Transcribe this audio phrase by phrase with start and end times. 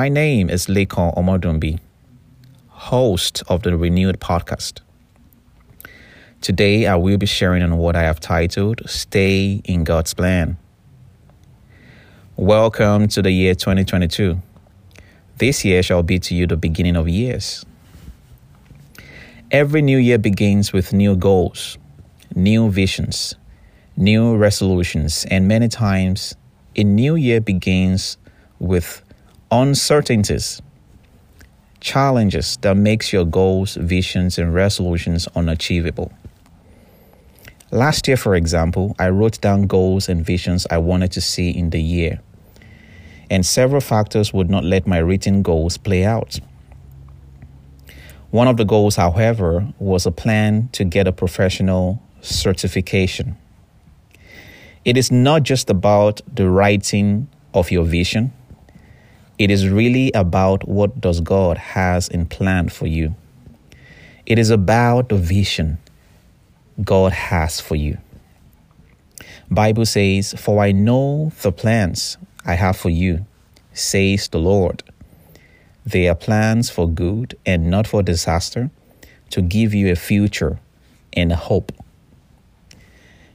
[0.00, 1.78] My name is Lekan Omodunbi,
[2.68, 4.80] host of the Renewed Podcast.
[6.40, 10.56] Today, I will be sharing on what I have titled Stay in God's Plan.
[12.36, 14.40] Welcome to the year 2022.
[15.36, 17.66] This year shall be to you the beginning of years.
[19.50, 21.76] Every new year begins with new goals,
[22.34, 23.34] new visions,
[23.98, 26.36] new resolutions, and many times
[26.74, 28.16] a new year begins
[28.58, 29.02] with
[29.50, 30.62] uncertainties,
[31.80, 36.12] challenges that makes your goals, visions, and resolutions unachievable.
[37.72, 41.70] Last year, for example, I wrote down goals and visions I wanted to see in
[41.70, 42.20] the year,
[43.28, 46.38] and several factors would not let my written goals play out.
[48.30, 53.36] One of the goals, however, was a plan to get a professional certification.
[54.84, 58.32] It is not just about the writing of your vision.
[59.40, 63.14] It is really about what does God has in plan for you.
[64.26, 65.78] It is about the vision
[66.84, 67.96] God has for you.
[69.50, 73.24] Bible says, "For I know the plans I have for you,"
[73.72, 74.82] says the Lord.
[75.86, 78.68] They are plans for good and not for disaster,
[79.30, 80.58] to give you a future
[81.14, 81.72] and a hope.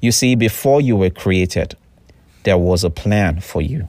[0.00, 1.76] You see, before you were created,
[2.42, 3.86] there was a plan for you.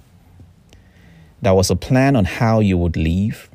[1.44, 3.50] There was a plan on how you would live.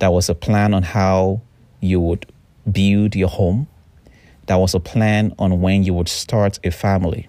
[0.00, 1.40] There was a plan on how
[1.78, 2.26] you would
[2.68, 3.68] build your home.
[4.48, 7.28] There was a plan on when you would start a family.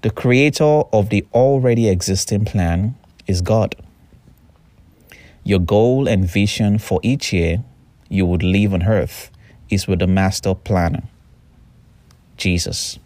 [0.00, 2.96] The creator of the already existing plan
[3.26, 3.76] is God.
[5.44, 7.62] Your goal and vision for each year
[8.08, 9.30] you would live on earth
[9.68, 11.02] is with the master planner.
[12.38, 12.98] Jesus.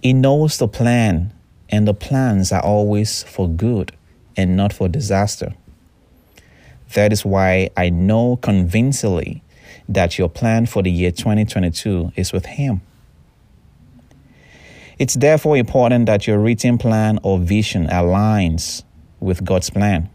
[0.00, 1.32] He knows the plan,
[1.72, 3.92] and the plans are always for good
[4.36, 5.54] and not for disaster.
[6.94, 9.42] That is why I know convincingly
[9.88, 12.82] that your plan for the year 2022 is with Him.
[14.98, 18.84] It's therefore important that your written plan or vision aligns
[19.20, 20.10] with God's plan.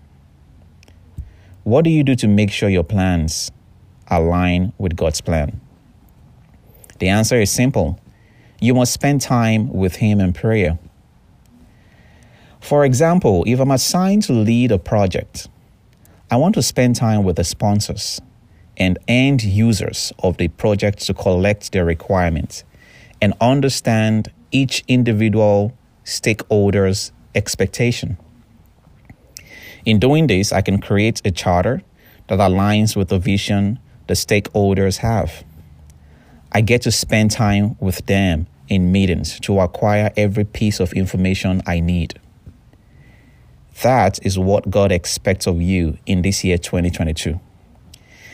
[1.64, 3.52] What do you do to make sure your plans
[4.10, 5.60] align with God's plan?
[7.00, 8.00] The answer is simple
[8.60, 10.80] you must spend time with Him in prayer.
[12.60, 15.48] For example, if I'm assigned to lead a project,
[16.30, 18.20] I want to spend time with the sponsors
[18.76, 22.64] and end users of the project to collect their requirements
[23.22, 25.74] and understand each individual
[26.04, 28.18] stakeholder's expectation.
[29.86, 31.82] In doing this, I can create a charter
[32.28, 35.44] that aligns with the vision the stakeholders have.
[36.52, 41.62] I get to spend time with them in meetings to acquire every piece of information
[41.66, 42.20] I need.
[43.84, 47.40] That is what God expects of you in this year 2022.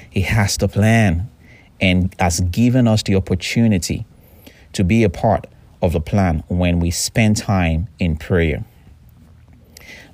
[0.10, 1.30] He has the plan
[1.82, 4.06] and has given us the opportunity
[4.72, 5.48] to be a part
[5.82, 8.64] of the plan when we spend time in prayer.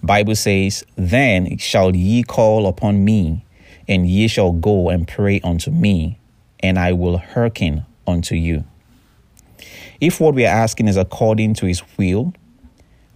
[0.02, 3.46] Bible says, Then shall ye call upon me,
[3.88, 6.18] and ye shall go and pray unto me,
[6.60, 8.64] and I will hearken unto you.
[10.02, 12.34] If what we are asking is according to his will,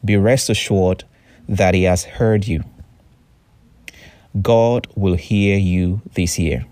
[0.06, 1.06] be rest assured
[1.48, 2.64] that he has heard you.
[4.42, 6.66] God will hear you this year.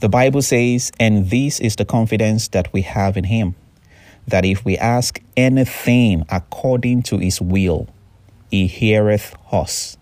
[0.00, 3.54] The Bible says, and this is the confidence that we have in him,
[4.28, 7.88] that if we ask anything according to his will,
[8.50, 9.96] he heareth us.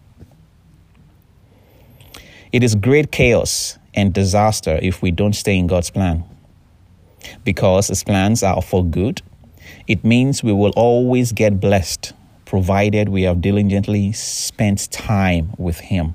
[2.53, 6.25] It is great chaos and disaster if we don't stay in God's plan
[7.45, 9.23] because His plans are for good.
[9.87, 12.13] It means we will always get blessed,
[12.45, 16.15] provided we have diligently spent time with Him.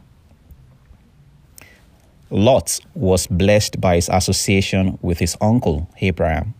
[2.32, 6.54] Lot was blessed by his association with his uncle Abraham.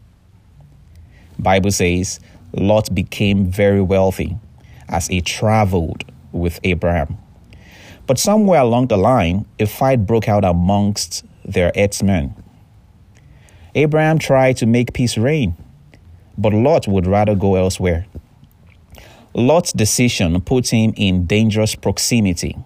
[1.38, 2.20] Bible says
[2.54, 4.36] Lot became very wealthy
[4.88, 7.18] as he traveled with Abraham.
[8.08, 12.34] But somewhere along the line, a fight broke out amongst their herdsmen.
[13.76, 15.56] Abraham tried to make peace reign,
[16.36, 18.08] but Lot would rather go elsewhere.
[19.34, 22.58] Lot's decision put him in dangerous proximity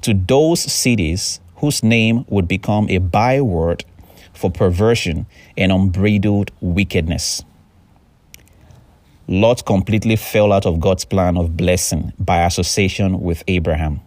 [0.00, 3.84] to those cities whose name would become a byword
[4.32, 5.26] for perversion
[5.56, 7.44] and unbridled wickedness.
[9.26, 14.00] Lot completely fell out of God's plan of blessing by association with Abraham.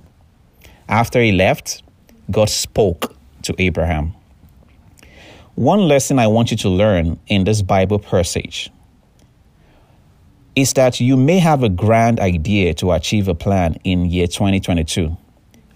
[0.88, 1.82] After he left,
[2.30, 4.14] God spoke to Abraham.
[5.56, 8.70] One lesson I want you to learn in this Bible passage
[10.58, 15.16] is that you may have a grand idea to achieve a plan in year 2022.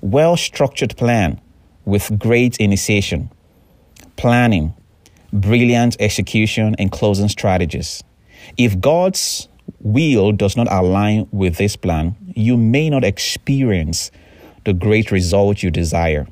[0.01, 1.39] Well structured plan
[1.85, 3.29] with great initiation,
[4.17, 4.73] planning,
[5.31, 8.03] brilliant execution, and closing strategies.
[8.57, 9.47] If God's
[9.81, 14.09] will does not align with this plan, you may not experience
[14.65, 16.25] the great result you desire.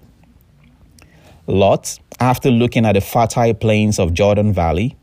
[1.46, 4.98] Lot, after looking at the fertile plains of Jordan Valley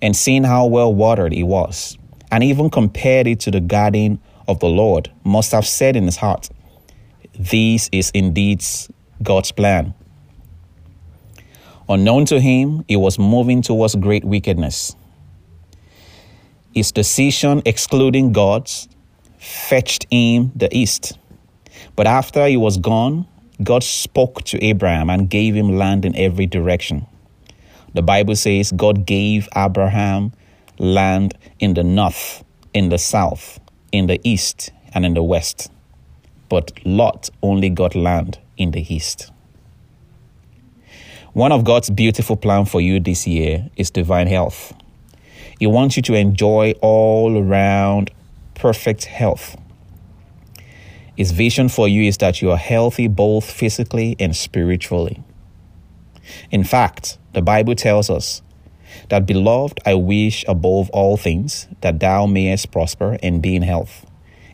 [0.00, 1.98] and seeing how well watered it was,
[2.30, 6.16] and even compared it to the garden of the Lord, must have said in his
[6.16, 6.48] heart,
[7.38, 8.64] This is indeed
[9.22, 9.94] God's plan.
[11.88, 14.94] Unknown to him, he was moving towards great wickedness.
[16.74, 18.88] His decision excluding God's
[19.38, 21.18] fetched him the east.
[21.96, 23.26] But after he was gone,
[23.62, 27.06] God spoke to Abraham and gave him land in every direction.
[27.94, 30.32] The Bible says God gave Abraham
[30.78, 33.60] land in the north, in the south,
[33.92, 35.70] in the east, and in the west.
[36.48, 39.30] But Lot only got land in the east.
[41.32, 44.72] One of God's beautiful plans for you this year is divine health.
[45.58, 48.10] He wants you to enjoy all around
[48.54, 49.56] perfect health.
[51.16, 55.22] His vision for you is that you are healthy both physically and spiritually.
[56.50, 58.42] In fact, the Bible tells us
[59.08, 64.06] that, Beloved, I wish above all things that thou mayest prosper and be in health,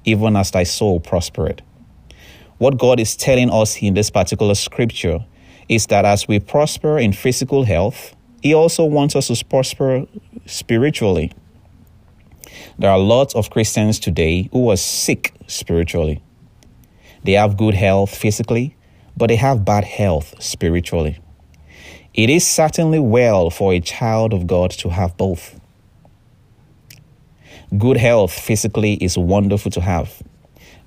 [0.05, 1.63] even as thy soul prospered.
[2.59, 5.25] What God is telling us in this particular scripture
[5.69, 10.07] is that as we prosper in physical health, He also wants us to prosper
[10.47, 11.33] spiritually.
[12.79, 16.23] There are lots of Christians today who are sick spiritually.
[17.25, 18.77] They have good health physically,
[19.17, 21.19] but they have bad health spiritually.
[22.15, 25.59] It is certainly well for a child of God to have both.
[27.77, 30.23] Good health physically is wonderful to have.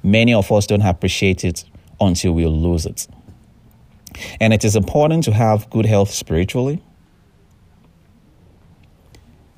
[0.03, 1.65] Many of us don't appreciate it
[1.99, 3.07] until we lose it.
[4.39, 6.81] And it is important to have good health spiritually,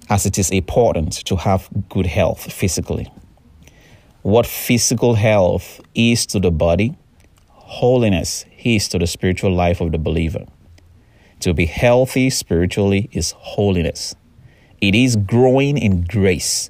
[0.10, 3.14] as it is important to have good health physically.
[4.24, 6.98] What physical health is to the body,
[7.50, 10.46] holiness is to the spiritual life of the believer.
[11.42, 14.16] To be healthy spiritually is holiness.
[14.82, 16.70] It is growing in grace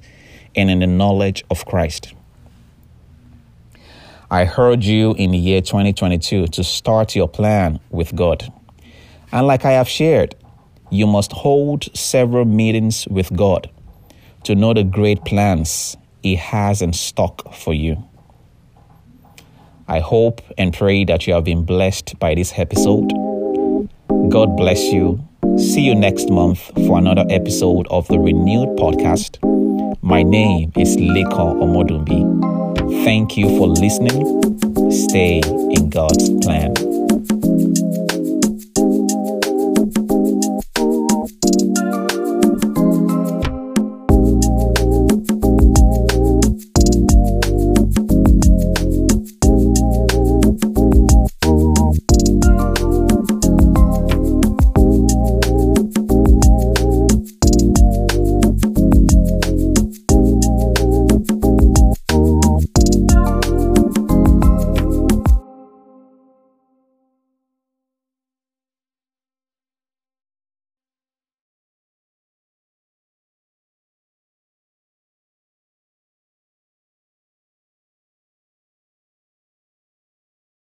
[0.54, 2.14] and in the knowledge of Christ.
[4.30, 8.52] I heard you in the year 2022 to start your plan with God.
[9.32, 10.36] And like I have shared,
[10.88, 13.68] you must hold several meetings with God
[14.44, 18.04] to know the great plans He has in stock for you.
[19.88, 23.29] I hope and pray that you have been blessed by this episode.
[24.30, 25.18] God bless you.
[25.58, 29.42] See you next month for another episode of the Renewed Podcast.
[30.02, 33.02] My name is Lekan Omodunbi.
[33.02, 34.22] Thank you for listening.
[34.92, 35.40] Stay
[35.74, 36.89] in God's plan.